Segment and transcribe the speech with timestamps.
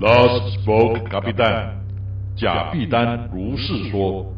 [0.00, 1.74] Last spoke, 卡比丹，
[2.36, 4.37] 贾必丹如是说。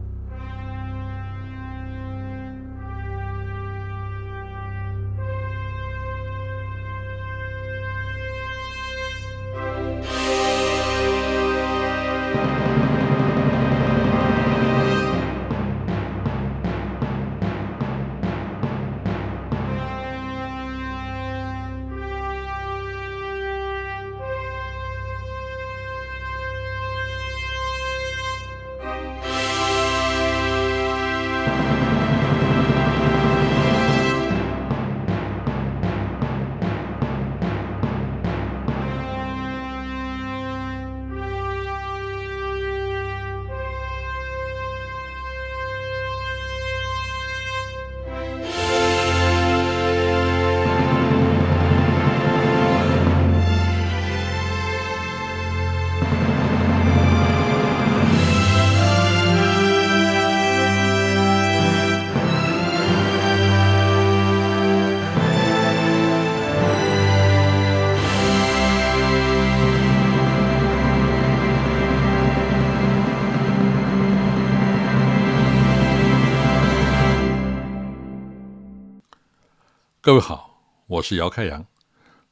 [80.02, 81.62] 各位好，我是姚开阳，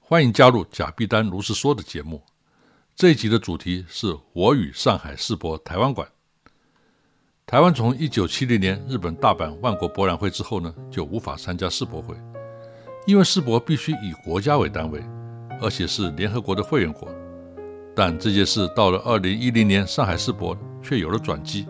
[0.01, 2.23] 欢迎加入贾碧丹如是说的节目。
[2.97, 6.09] 这一集的主题是我与上海世博台湾馆。
[7.45, 12.17] 台湾从一九七零年日本大阪万国博览会之后呢，就无法参加世博会，
[13.07, 15.05] 因为世博必须以国家为单位，
[15.61, 17.07] 而且是联合国的会员国。
[17.95, 21.69] 但这件事到了二零一零年上海世博却有了转机，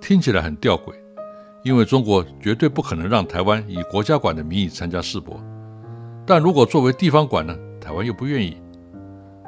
[0.00, 0.94] 听起来很吊诡。
[1.64, 5.40] 因为中国绝对不可能让台湾以国家馆的名义参加世博，
[6.26, 8.60] 但如果作为地方馆呢，台湾又不愿意。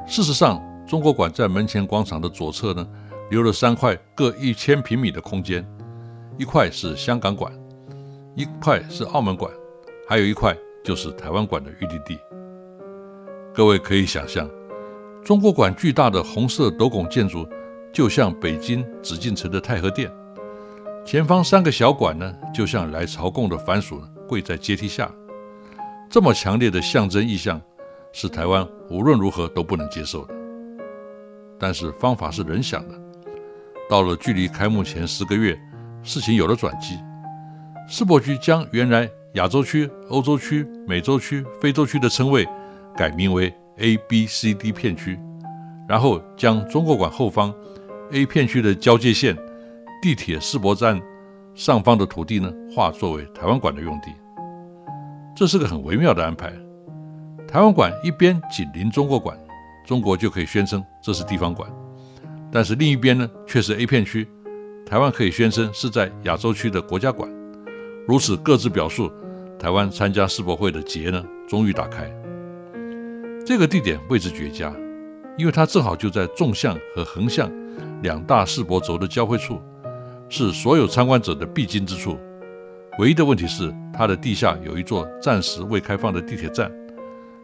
[0.06, 2.86] 事实上，中国馆在门前广场的左侧呢，
[3.30, 5.66] 留了三块各一千平米的空间，
[6.38, 7.52] 一块是香港馆，
[8.36, 9.50] 一块是澳门馆，
[10.08, 12.18] 还有一块就是台湾馆的预定地。
[13.52, 14.48] 各位可以想象，
[15.24, 17.44] 中国馆巨大的红色斗拱建筑，
[17.92, 20.08] 就像北京紫禁城的太和殿。
[21.04, 25.10] 前方三个小馆呢，就像来朝贡的番薯跪在阶梯下，
[26.08, 27.60] 这么强烈的象征意象，
[28.10, 30.34] 是台湾无论如何都不能接受的。
[31.58, 32.94] 但是方法是人想的，
[33.88, 35.54] 到了距离开幕前十个月，
[36.02, 36.98] 事情有了转机。
[37.86, 42.48] 世博局将原来亚洲区、欧洲区、美洲区、非洲区的称谓
[42.96, 45.20] 改名为 A、B、C、D 片区，
[45.86, 47.54] 然后将中国馆后方
[48.10, 49.36] A 片区的交界线。
[50.04, 51.00] 地铁世博站
[51.54, 54.12] 上方的土地呢，划作为台湾馆的用地。
[55.34, 56.52] 这是个很微妙的安排。
[57.48, 59.34] 台湾馆一边紧邻中国馆，
[59.86, 61.66] 中国就可以宣称这是地方馆；
[62.52, 64.28] 但是另一边呢，却是 A 片区，
[64.84, 67.26] 台湾可以宣称是在亚洲区的国家馆。
[68.06, 69.10] 如此各自表述，
[69.58, 72.12] 台湾参加世博会的结呢，终于打开。
[73.46, 74.70] 这个地点位置绝佳，
[75.38, 77.50] 因为它正好就在纵向和横向
[78.02, 79.58] 两大世博轴的交汇处。
[80.36, 82.18] 是所有参观者的必经之处。
[82.98, 86.68] 唯一的问题是，它的地下有一座暂时未开放的地铁站，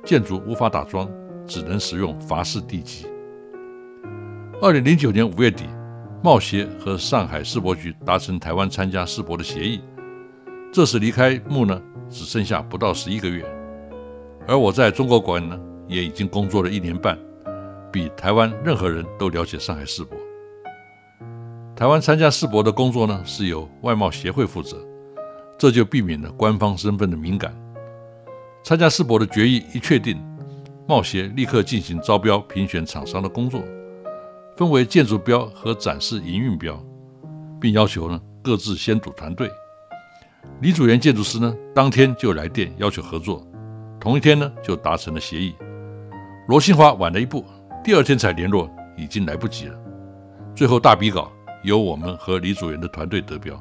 [0.05, 1.09] 建筑无法打桩，
[1.47, 3.07] 只能使用法式地基。
[4.61, 5.67] 二零零九年五月底，
[6.21, 9.81] 贸协和上海世博局达成台湾参加世博的协议。
[10.73, 13.47] 这时离开幕呢，只剩下不到十一个月。
[14.49, 15.57] 而我在中国馆呢，
[15.87, 17.17] 也已经工作了一年半，
[17.93, 20.19] 比台湾任何人都了解上海世博。
[21.81, 24.77] 台湾参加世博的工作呢，是由外贸协会负责，
[25.57, 27.59] 这就避免了官方身份的敏感。
[28.63, 30.23] 参加世博的决议一确定，
[30.87, 33.65] 贸协立刻进行招标评选厂商的工作，
[34.59, 36.79] 分为建筑标和展示营运标，
[37.59, 39.51] 并要求呢各自先组团队。
[40.61, 43.43] 李祖源建筑师呢，当天就来电要求合作，
[43.99, 45.55] 同一天呢就达成了协议。
[46.47, 47.43] 罗新华晚了一步，
[47.83, 49.75] 第二天才联络，已经来不及了。
[50.55, 51.33] 最后大比稿。
[51.63, 53.61] 由我们和李祖元的团队得标。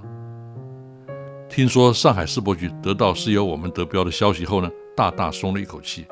[1.50, 6.06] 听说上海世博局得到是由我们得标的消息后呢，大大松了一口气，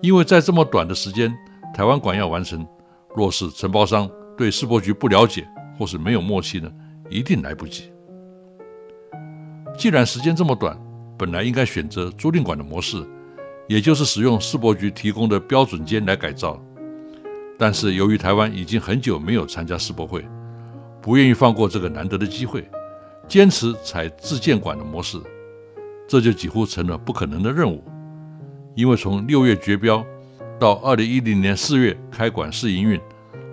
[0.00, 1.32] 因为在这么短的时间，
[1.74, 2.66] 台湾馆要完成，
[3.14, 5.46] 若是承包商对世博局不了解
[5.78, 6.72] 或是没有默契呢，
[7.10, 7.92] 一定来不及。
[9.76, 10.74] 既然时间这么短，
[11.18, 13.06] 本来应该选择租赁馆的模式，
[13.68, 16.58] 也就是使用世博局提供的标准间来改造。
[17.58, 20.26] 但是由于台湾已经很久没有参加世博会。
[21.06, 22.68] 不愿意放过这个难得的机会，
[23.28, 25.16] 坚持采自建馆的模式，
[26.08, 27.80] 这就几乎成了不可能的任务。
[28.74, 30.04] 因为从六月绝标
[30.58, 33.00] 到二零一零年四月开馆试营运，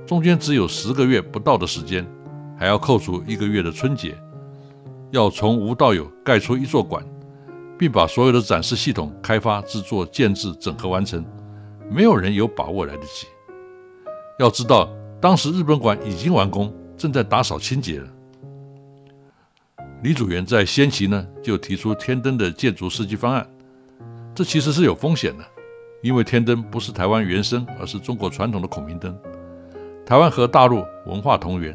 [0.04, 2.04] 中间只有十个月不到的时间，
[2.58, 4.18] 还要扣除一个月的春节，
[5.12, 7.06] 要从无到有盖出一座馆，
[7.78, 11.24] 并把所有的展示系统开发、制作、建制、整合完成，
[11.88, 13.28] 没有人有把握来得及。
[14.40, 14.90] 要知道，
[15.22, 18.02] 当时日本馆已经完工，正在打扫清洁。
[20.04, 23.48] 李祖原在先期呢就提出天灯的建筑设计方案，
[24.36, 25.46] 这其实是有风险的，
[26.02, 29.18] 因为天灯不是台湾原生，而是中国传统的孔明灯。
[30.06, 31.74] 台湾和大陆文化同源，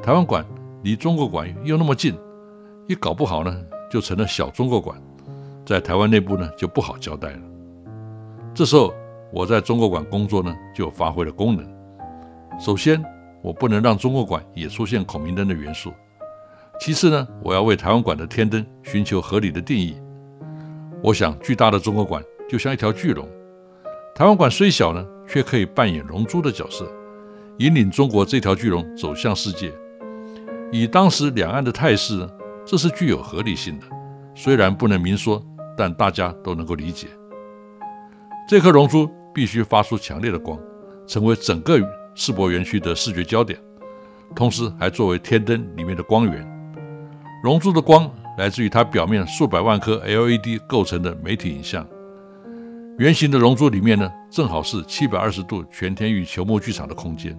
[0.00, 0.46] 台湾馆
[0.82, 2.16] 离中国馆又那么近，
[2.86, 4.96] 一搞不好呢就成了小中国馆，
[5.66, 7.40] 在台湾内部呢就不好交代了。
[8.54, 8.94] 这时候
[9.32, 11.66] 我在中国馆工作呢就发挥了功能。
[12.60, 13.04] 首先，
[13.44, 15.92] 我不能让中国馆也出现孔明灯的元素。
[16.80, 20.00] 其次呢，我要为台湾馆的天灯寻求合理的定义。
[21.02, 23.28] 我想，巨大的中国馆就像一条巨龙，
[24.14, 26.90] 台湾馆虽小呢，却可以扮演龙珠的角色，
[27.58, 29.70] 引领中国这条巨龙走向世界。
[30.72, 32.30] 以当时两岸的态势呢，
[32.64, 33.84] 这是具有合理性的。
[34.34, 35.44] 虽然不能明说，
[35.76, 37.08] 但大家都能够理解。
[38.48, 40.58] 这颗龙珠必须发出强烈的光，
[41.06, 41.78] 成为整个
[42.14, 43.58] 世博园区的视觉焦点，
[44.34, 46.46] 同时还作为天灯里面的光源。
[47.42, 51.86] 龙珠的光来自于它表面数百万颗 LED 构成的媒体影像。
[52.98, 57.36] 圆形的龙珠里面呢，正好是七百二十度全天域球幕剧场的空间。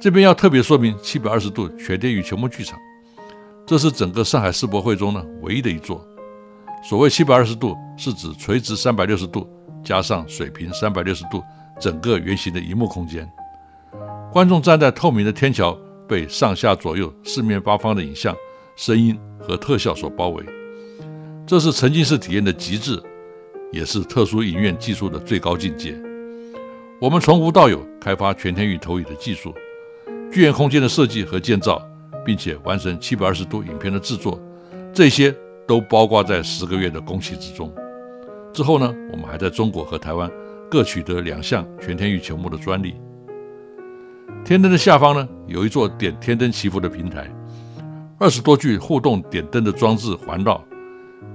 [0.00, 2.78] 这边要特别说明，七百二十度全天域球幕剧场，
[3.66, 6.06] 这是整个上海世博会中呢唯一的一座。
[6.84, 9.48] 所谓七百二十度，是指垂直三百六十度
[9.82, 11.42] 加上水平三百六十度，
[11.82, 13.28] 整个圆形的荧幕空间。
[14.32, 15.76] 观众站在透明的天桥。
[16.08, 18.36] 被上下左右四面八方的影像、
[18.76, 20.44] 声音和特效所包围，
[21.46, 23.00] 这是沉浸式体验的极致，
[23.72, 25.98] 也是特殊影院技术的最高境界。
[27.00, 29.54] 我们从无到有开发全天域投影的技术、
[30.30, 31.80] 剧院空间的设计和建造，
[32.26, 34.38] 并且完成七百二十度影片的制作，
[34.92, 35.34] 这些
[35.66, 37.72] 都包括在十个月的工期之中。
[38.52, 40.30] 之后呢，我们还在中国和台湾
[40.72, 42.94] 各取得两项全天域球幕的专利。
[44.42, 47.30] 天灯的下方呢，有一座点天灯祈福的平台，
[48.18, 50.64] 二十多具互动点灯的装置环绕，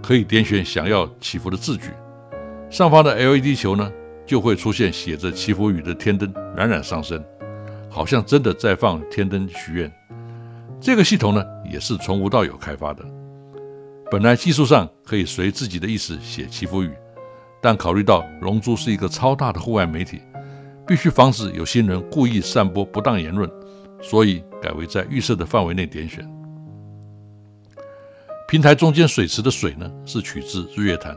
[0.02, 1.92] 可以点选想要祈福的字句。
[2.72, 3.92] 上方的 LED 球呢，
[4.26, 7.24] 就会出现写着祈福语的天灯冉冉上升，
[7.92, 9.94] 好像真的在放天灯许愿。
[10.82, 13.06] 这个系统呢，也是从无到有开发的。
[14.10, 16.92] 本来技术上可以随自己的意思写祈福语，
[17.68, 20.22] 但考虑到龙珠是一个超大的户外媒体。
[20.88, 23.52] 必须防止有心人故意散播不当言论，
[24.02, 26.26] 所以改为在预设的范围内点选。
[28.48, 31.14] 平台中间水池的水呢，是取自日月潭，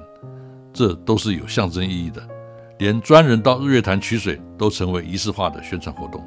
[0.73, 2.21] 这都是有象征意义的。
[2.79, 6.21] 连专人到日月潭取水都成为仪式化的宣传活动。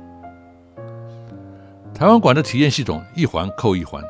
[1.93, 4.01] 台湾馆的体验系统一环扣一环，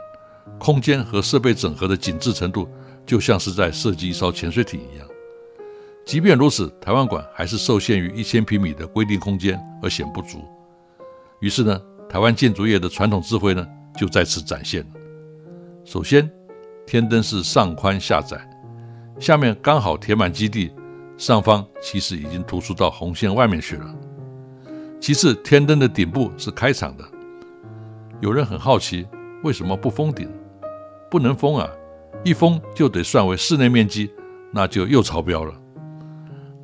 [0.59, 2.69] 空间和设备整合的紧致程度，
[3.03, 5.07] 就像是在设计一艘潜水艇一样。
[6.05, 10.43] 即便如此，台湾馆还是受限于一千平米的规定空间而显不足。
[11.39, 13.65] 于是呢，台湾建筑业的传统智慧呢
[13.97, 14.85] 就在此展现。
[15.85, 16.29] 首先，
[16.85, 18.37] 天灯是上宽下窄，
[19.19, 20.73] 下面刚好填满基地，
[21.17, 23.95] 上方其实已经突出到红线外面去了。
[24.99, 27.03] 其次，天灯的顶部是开敞的。
[28.21, 29.07] 有人很好奇，
[29.43, 30.29] 为什么不封顶？
[31.09, 31.69] 不能封啊，
[32.23, 34.11] 一封就得算为室内面积，
[34.51, 35.53] 那就又超标了。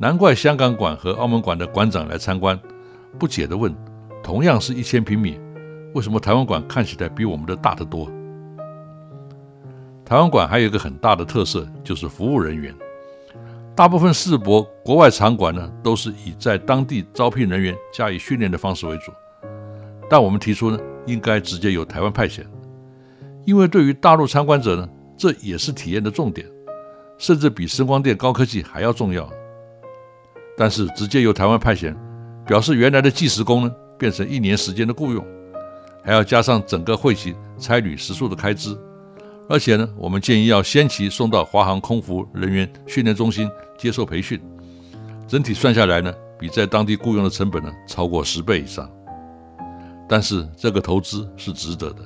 [0.01, 2.58] 难怪香港馆和澳门馆的馆长来参观，
[3.20, 3.75] 不解地问
[4.24, 5.38] ：“同样是一千平米，
[5.94, 8.10] 为什么台湾馆看起来比我们的大得多？”
[10.06, 12.74] 台湾馆还有一个很大的特色，就是服务人员。
[13.75, 19.12] 大部分世博国外场馆呢，都是以在当地招聘人员加以训练的方式为主，
[20.10, 22.46] 但我们提出呢，应该直接由台湾派遣，
[23.46, 24.88] 因为对于大陆参观者呢，
[25.18, 26.48] 这也是体验的重点，
[27.18, 29.29] 甚至比声光电高科技还要重要。
[30.60, 31.96] 但是直接由台湾派遣，
[32.46, 35.25] 表示原来的计时工呢变成一年时间的雇佣，
[36.04, 38.78] 还要加上整个会期差旅食宿的开支，
[39.48, 44.38] 而且呢，我们建议要先期送到华航空服人员训练中心接受培训，
[45.30, 48.92] 整体算下来呢，比在当地雇佣的成本呢超过十倍以上。
[50.10, 52.01] 但是这个投资是值得的，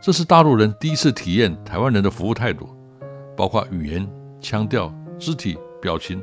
[0.00, 2.68] 这是大陆人第一次体验台湾人的服务态度，
[3.36, 4.08] 包括语言、
[4.40, 6.22] 腔调、肢体、表情。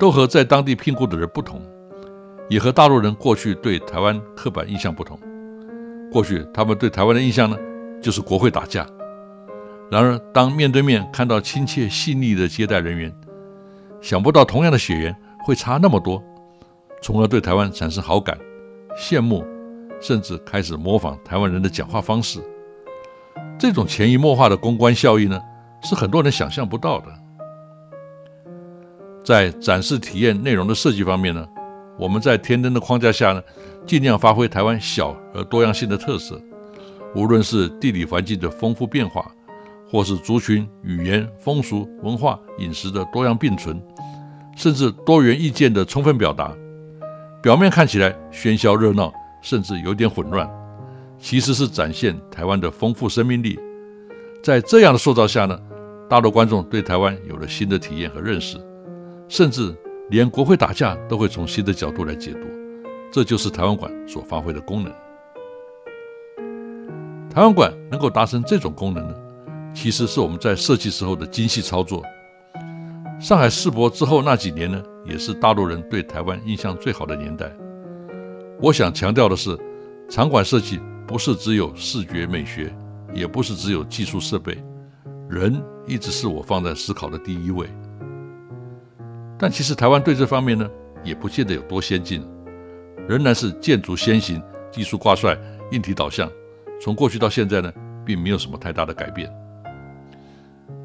[0.00, 1.60] 都和在当地聘雇的人不同，
[2.48, 5.20] 也和大陆人过去对台湾刻板印象不同。
[6.10, 7.56] 过去他们对台湾的印象呢，
[8.00, 8.86] 就是国会打架。
[9.90, 13.14] 然而，当面对面看到亲切细腻的接待人员，
[14.00, 15.14] 想不到同样的血缘
[15.44, 16.22] 会差那么多，
[17.02, 18.38] 从而对台湾产生好感、
[18.96, 19.44] 羡慕，
[20.00, 22.40] 甚至开始模仿台湾人的讲话方式。
[23.58, 25.38] 这种潜移默化的公关效应呢，
[25.82, 27.19] 是很多人想象不到的。
[29.30, 31.46] 在展示体验内容的设计方面呢，
[31.96, 33.40] 我们在天灯的框架下呢，
[33.86, 36.42] 尽量发挥台湾小而多样性的特色。
[37.14, 39.30] 无论是地理环境的丰富变化，
[39.88, 43.80] 或是族群、语言、风俗、文化、饮食的多样并存，
[44.56, 46.52] 甚至多元意见的充分表达，
[47.40, 50.50] 表面看起来喧嚣热闹，甚至有点混乱，
[51.20, 53.56] 其实是展现台湾的丰富生命力。
[54.42, 55.56] 在这样的塑造下呢，
[56.08, 58.58] 大陆观众对台湾有了新的体验和认识，
[59.30, 59.72] 甚至
[60.10, 62.40] 连国会打架都会从新的角度来解读。
[63.12, 64.92] 这就是台湾馆所发挥的功能。
[67.32, 69.14] 台湾馆能够达成这种功能呢，
[69.72, 72.02] 其实是我们在设计时候的精细操作。
[73.20, 77.56] 上海世博之后那几年呢，也是大陆人对台湾印象最好的年代。
[78.60, 79.56] 我想强调的是，
[80.08, 82.74] 场馆设计不是只有视觉美学，
[83.14, 84.60] 也不是只有技术设备，
[85.28, 87.68] 人一直是我放在思考的第一位。
[89.40, 90.68] 但其实台湾对这方面呢，
[91.02, 92.22] 也不见得有多先进，
[93.08, 95.34] 仍然是建筑先行、技术挂帅、
[95.72, 96.30] 硬体导向。
[96.78, 97.72] 从过去到现在呢，
[98.04, 99.32] 并没有什么太大的改变。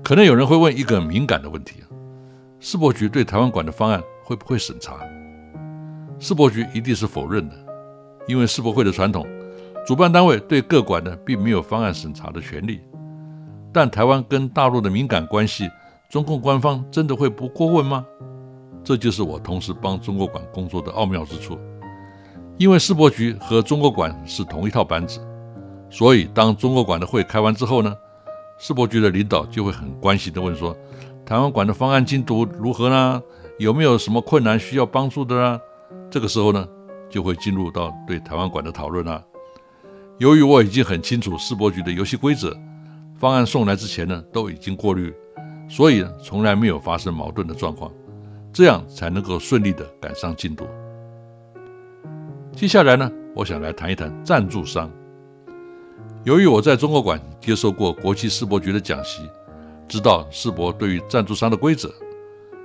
[0.01, 1.83] 可能有人会问一个敏感的问题：
[2.61, 4.99] 世博局对台湾馆的方案会不会审查？
[6.17, 7.55] 世博局一定是否认的，
[8.25, 9.27] 因为世博会的传统，
[9.85, 12.79] 主办单位对各馆呢并没有方案审查的权利。
[13.73, 15.69] 但台湾跟大陆的敏感关系，
[16.09, 18.05] 中共官方真的会不过问吗？
[18.85, 21.57] 这就是我同时帮中国馆工作的奥妙之处，
[22.59, 25.19] 因为世博局和中国馆是同一套班子。
[25.89, 27.95] 所以，当中国馆的会开完之后呢，
[28.59, 30.77] 世博局的领导就会很关心地问说
[31.25, 33.19] ：“台湾馆的方案进度如何呢？
[33.57, 35.59] 有没有什么困难需要帮助的呢？”
[36.11, 36.67] 这个时候呢，
[37.09, 39.23] 就会进入到对台湾馆的讨论了。
[40.19, 42.55] 由于我已经很清楚世博局的游戏规则，
[43.17, 45.11] 方案送来之前呢，都已经过滤，
[45.67, 47.91] 所以从来没有发生矛盾的状况，
[48.55, 50.65] 这样才能够顺利地赶上进度。
[52.53, 54.89] 接下来呢，我想来谈一谈赞助商。
[56.23, 59.29] 由于我在中国馆接受过国际世博局的讲习，
[59.89, 61.93] 知道世博对于赞助商的规则，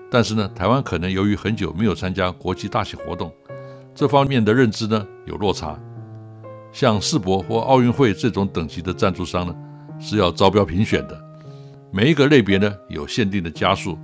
[0.09, 3.35] 但是呢，台湾可能由于很久没有参加国际大型活动，
[3.93, 5.77] 这方面的认知呢有落差。
[6.71, 9.53] 像世博或奥运会这种等级的赞助商呢，
[9.99, 11.21] 是要招标评选的，
[11.91, 13.99] 每一个类别呢有限定的加数，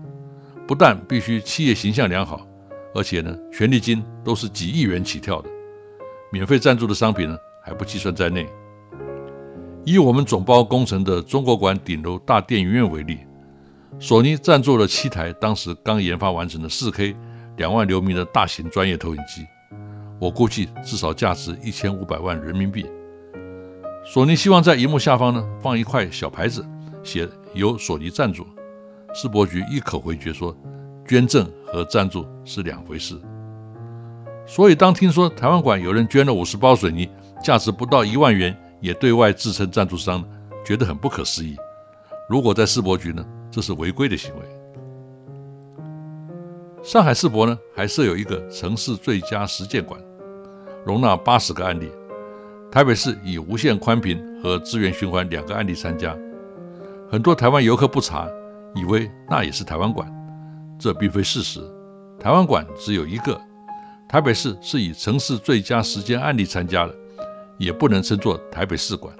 [0.67, 2.47] 不但必须企业形象良好，
[2.95, 5.49] 而且呢权利金都是几亿元起跳的，
[6.33, 8.47] 免费赞助的商品呢还不计算在内。
[9.85, 13.19] 以我们总包工程的中国馆顶楼大电影院为例，
[14.01, 17.15] 索尼赞助了七台当时刚研发完成的 4K
[17.57, 19.47] 两万流明的大型专业投影机，
[20.19, 22.85] 我估计至少价值一千五百万人民币。
[24.05, 26.67] 索尼希望在荧幕下方呢放一块小牌子，
[27.05, 28.45] 写由索尼赞助。
[29.19, 30.55] 世博局一口回绝说，
[31.09, 33.19] 捐赠和赞助是两回事。
[34.47, 37.09] 所以当听说台湾馆有人捐了五十包水泥，
[37.43, 38.55] 价值不到一万元。
[38.79, 40.23] 也对外自称赞助商，
[40.63, 41.57] 觉得很不可思议。
[42.29, 44.43] 如果在世博局呢，这是违规的行为。
[46.83, 49.99] 上海世博呢，还设有一个城市最佳实践馆，
[50.85, 51.91] 容纳八十个案例。
[52.71, 56.15] 台北市以无线宽频和资源循环两个案例参加。
[57.11, 58.29] 很多台湾游客不查，
[58.77, 60.07] 以为那也是台湾馆，
[60.79, 61.61] 这并非事实。
[62.21, 63.41] 台湾馆只有一个，
[64.09, 66.95] 台北市是以城市最佳实践案例参加的。
[67.59, 69.17] 也不能称作台北市馆。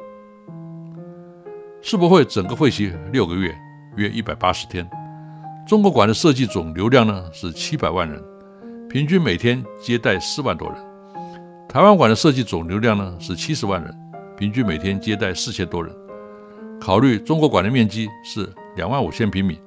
[1.81, 3.57] 世博会整个会期六个月，
[3.97, 4.87] 约一百八十天。
[5.67, 8.23] 中国馆的设计总流量呢是七百万人，
[8.91, 10.77] 平均每天接待四万多人。
[11.67, 13.97] 台湾馆的设计总流量呢是七十万人，
[14.37, 15.91] 平均每天接待四千多人。
[16.79, 18.47] 考虑中国馆的面积是
[18.77, 19.59] 两万五千平米，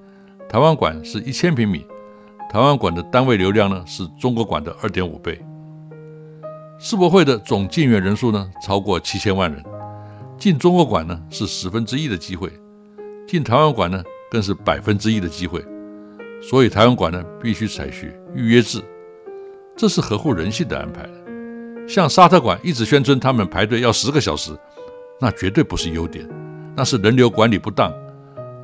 [0.48, 1.86] 台湾馆是一千平米，
[2.50, 5.44] 台湾馆的单位流量呢是中国馆的二点五倍。
[6.78, 9.62] 世博会的总进园人数呢超过七千万人，
[10.38, 12.50] 进中国馆呢是十分之一的机会，
[13.28, 14.02] 进台湾馆呢
[14.32, 15.66] 更是百分之一的机会，
[16.42, 18.80] 所以台湾馆呢必须采取预约制，
[19.76, 21.10] 这是合乎人性的安排。
[21.88, 24.56] 像沙特馆一直宣称他们排队要十个小时，
[25.20, 26.26] 那绝对不是优点，
[26.78, 27.92] 那是人流管理不当，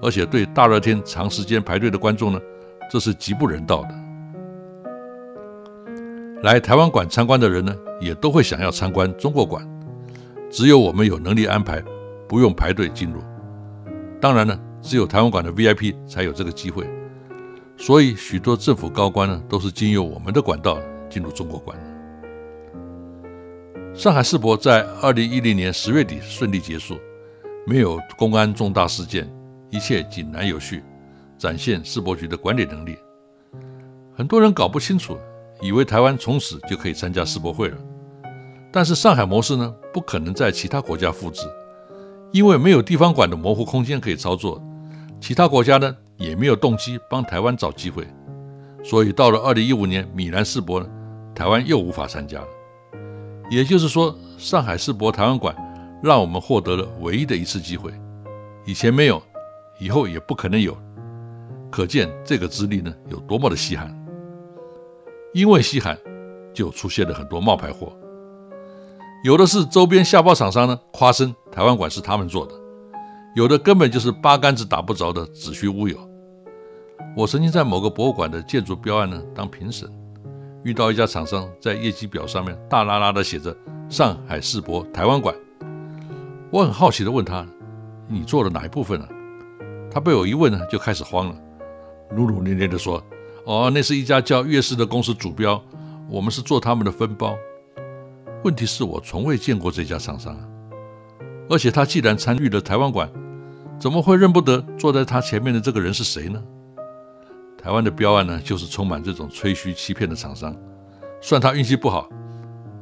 [0.01, 2.39] 而且对大热天长时间排队的观众呢，
[2.91, 3.95] 这是极不人道的。
[6.43, 9.67] 来台湾馆参观的人呢，也都会想要参观中国馆。
[10.51, 11.83] 只有我们有能力安排，
[12.27, 13.21] 不用排队进入。
[14.21, 16.87] 当然呢，只有台湾馆的 VIP 才有这个机会。
[17.77, 20.77] 所以许多政府高官呢都是经由我们的管道
[21.09, 21.77] 进入中国馆。
[23.93, 26.97] 上海世博在二零一零年十月底顺利结束，
[27.65, 29.29] 没有公安重大事件，
[29.75, 30.81] 一切井然有序，
[31.37, 32.97] 展现世博局的管理能力。
[34.15, 35.17] 很多人搞不清楚，
[35.61, 37.77] 以为台湾从此就可以参加世博会了。
[38.71, 41.45] 但是上海模式呢，不可能在其他国家复制，
[42.31, 44.63] 因为没有地方馆的模糊空间可以操作，
[45.19, 48.07] 其他国家呢也没有动机帮台湾找机会，
[48.81, 50.87] 所以到了二零一五年米兰世博呢，
[51.35, 52.47] 台湾又无法参加了。
[53.49, 55.53] 也就是说，上海世博台湾馆
[56.01, 57.91] 让我们获得了唯一的一次机会，
[58.65, 59.21] 以前没有，
[59.79, 60.75] 以后也不可能有，
[61.71, 63.93] 可见这个资历呢有多么的稀罕。
[65.33, 65.97] 因为稀罕，
[66.53, 67.91] 就出现了很多冒牌货，
[69.23, 72.53] 有的是周边下包厂商呢夸声台湾馆是他们做的，
[73.35, 75.97] 有的根本就是八竿子打不着的子虚乌有。
[77.17, 79.89] 我曾经在某个博物馆的建筑标案呢当评审。
[80.63, 83.55] 遇到一家厂商在业绩表上面大拉拉的写着
[83.87, 85.35] “上海世博台湾馆”，
[86.51, 87.45] 我很好奇的问他
[88.09, 89.07] ：“你做了哪一部分呢？”
[89.95, 91.35] 他被我一问呢，就开始慌了，
[92.13, 93.01] 努努捏捏地说
[93.47, 95.63] ：“哦，那是一家叫粤视的公司主标，
[96.09, 97.33] 我们是做他们的分包。”
[98.43, 100.37] 问题是我从未见过这家厂商，
[101.49, 103.09] 而且他既然参与了台湾馆，
[103.79, 106.43] 怎么会认不得坐在他前面的这个人是谁呢？
[107.57, 110.53] 台湾的标案呢，就是充满这种吹嘘欺骗的厂商，
[111.21, 112.09] 算他运气不好，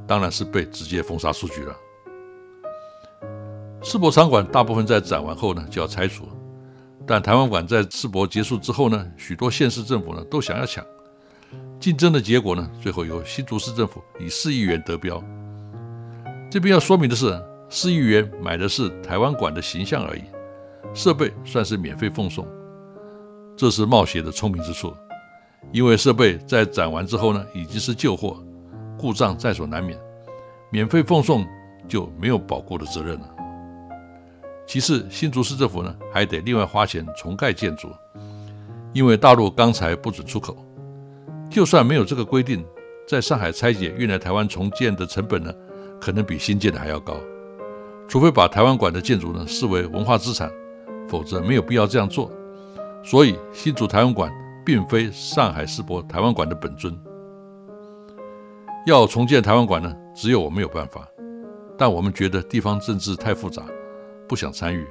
[0.08, 1.76] 当然是被直接封杀出局了。
[3.84, 6.28] 世博场馆大部分在展完后呢就要拆除，
[7.06, 10.84] 但台湾馆在世博结束之后呢，许多县市政府呢都想要抢，
[11.80, 15.22] 竞争的结果呢，最后由新竹市政府以四亿元得标。
[16.50, 17.38] 这边要说明的是，
[17.70, 20.22] 四亿元买的是台湾馆的形象而已，
[20.94, 22.48] 设备算是免费奉送。
[23.58, 24.96] 这是冒险的聪明之处，
[25.72, 28.42] 因为设备在展完之后呢，已经是旧货，
[28.98, 30.00] 故障在所难免，
[30.72, 31.46] 免费奉送
[31.88, 33.33] 就没有保固的责任了。
[34.66, 37.90] 其次，新竹市政府呢还得另外花钱重盖建筑，
[38.94, 40.56] 因为大陆钢材不准出口，
[41.50, 42.66] 就算没有这个规定，
[43.08, 45.54] 在上海拆解运来台湾重建的成本呢，
[46.00, 47.18] 可能比新建的还要高。
[48.08, 50.52] 除非把台湾馆的建筑呢视为文化资产，
[51.08, 52.32] 否则没有必要这样做。
[53.04, 54.32] 所以，新竹台湾馆
[54.66, 56.98] 并非上海世博台湾馆的本尊。
[58.86, 61.08] 要重建台湾馆呢，只有我们有办法。
[61.78, 63.64] 但我们觉得地方政治太复杂，
[64.34, 64.84] 不想参与。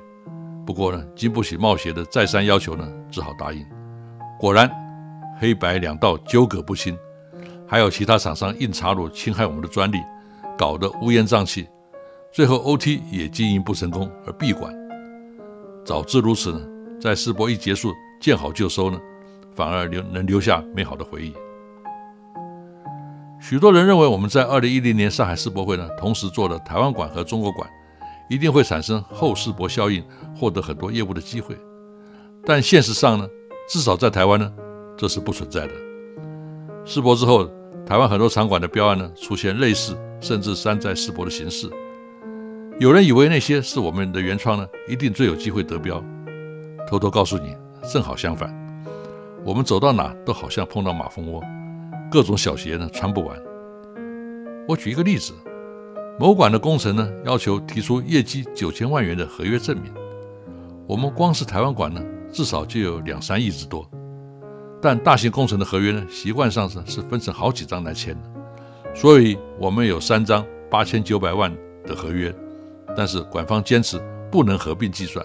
[0.64, 3.66] 不过呢，经不起冒险的再三要求呢，只好答应。
[4.38, 4.70] 果然，
[5.40, 6.96] 黑白两道纠葛不清，
[7.66, 9.98] 还有其他厂商硬插入侵害我们的专利，
[10.56, 11.66] 搞得乌烟瘴气。
[12.30, 14.72] 最后，OT 也经营不成功而闭馆。
[15.84, 16.60] 早知如此呢？
[17.00, 19.00] 在世博一结束，见好就收呢，
[19.56, 21.34] 反而留能留下美好的回忆。
[23.40, 27.68] 许多人认为我们在二零一零年上海世博会呢，同时做了台湾馆和中国馆，
[28.32, 30.02] 一定会产生后世博效应，
[30.34, 31.54] 获得很多业务的机会。
[32.46, 33.28] 但现实上呢，
[33.68, 34.50] 至少在台湾呢，
[34.96, 35.72] 这是不存在的。
[36.86, 37.44] 世博之后，
[37.86, 41.68] 台湾很多场馆的标案呢，出现类似甚至山寨世博的形式。
[42.80, 46.02] 有人以为那些是我们的原创呢，一定最有机会得标。
[46.88, 47.54] 偷偷告诉你，
[47.92, 48.50] 正好相反，
[49.44, 51.42] 我们走到哪都好像碰到马蜂窝，
[52.10, 53.38] 各种小鞋呢穿不完。
[54.66, 55.34] 我举一个例子，
[56.18, 59.92] 某馆的工程呢要求提出业绩九千万元的合约证明，
[60.86, 63.88] 我们光是台湾馆呢至少就有两三亿之多，
[64.80, 68.30] 但大型工程的合约呢习惯上是是分成好几张来签的，
[68.94, 71.52] 所以我们有三张八千九百万
[71.84, 72.32] 的合约，
[72.96, 75.24] 但是馆方坚持不能合并计算。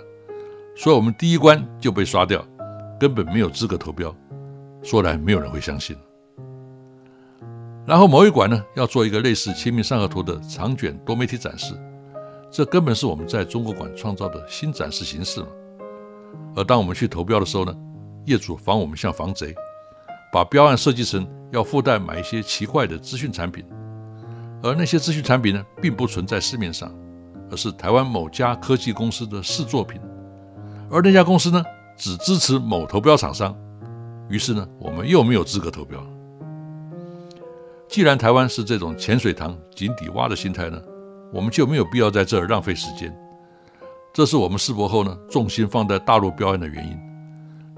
[0.75, 2.43] 所以我们第一关就被刷掉，
[2.99, 4.15] 根本没有资格投标。
[4.83, 5.97] 说来没有人会相信。
[7.87, 11.73] 然后某一馆呢要做一个类似《清明上河图》的长卷多媒体展示，
[12.51, 15.47] 这根本是我们在中国馆创造的新展示形式嘛。
[16.53, 17.73] 而当我们去投标的时候呢，
[18.25, 19.55] 业主防我们像防贼，
[20.33, 23.63] 把标案设计成要附带买一些奇怪的资讯产品，
[24.61, 26.93] 而那些资讯产品呢并不存在市面上，
[27.49, 30.01] 而是台湾某家科技公司的试作品。
[30.91, 31.63] 而那家公司呢，
[31.95, 33.55] 只支持某投标厂商，
[34.27, 36.05] 于是呢，我们又没有资格投标。
[37.87, 40.81] 既然台湾是这种浅水塘井底蛙的心态呢，
[41.33, 43.15] 我们就没有必要在这儿浪费时间。
[44.13, 46.97] 这是我们世博后呢，重心放在大陆标案的原因，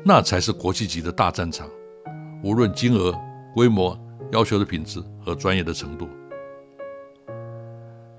[0.04, 1.68] 那才是国际级的大战场，
[2.44, 3.14] 无论金额、
[3.54, 3.98] 规模、
[4.32, 6.10] 要求的品质和专业的程度。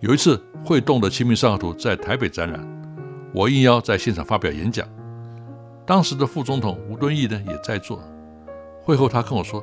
[0.01, 2.67] 有一次，会动的《清明上河图》在台北展览。
[3.35, 4.87] 我应邀在现场发表演讲，
[5.87, 8.03] 当时的副总统吴敦义呢也在座。
[8.83, 9.63] 会后他跟我说：“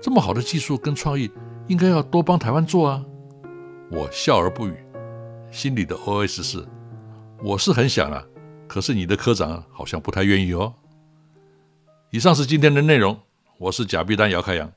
[0.00, 1.30] 这么好的技术跟创意，
[1.70, 3.04] 应该要多帮台湾做啊。”
[3.92, 4.74] 我笑而不语，
[5.52, 6.66] 心里的 OS 是：
[7.42, 8.24] 我是很想啊，
[8.66, 10.74] 可是你的科长好像不太愿意哦。
[12.10, 13.16] 以上是今天的内容，
[13.56, 14.72] 我是假币丹姚开阳，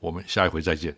[0.00, 0.96] 我们下一回再见。